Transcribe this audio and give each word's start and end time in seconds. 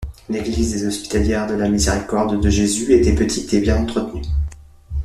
L'église 0.29 0.71
des 0.71 0.87
Hospitalières 0.87 1.45
de 1.45 1.53
la 1.53 1.69
Miséricorde 1.69 2.41
de 2.41 2.49
Jésus 2.49 2.91
était 2.91 3.13
petite 3.13 3.53
et 3.53 3.59
bien 3.61 3.77
entretenue. 3.77 4.25